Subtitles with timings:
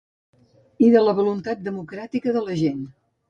[0.85, 2.81] I de la voluntat democràtica de la gent.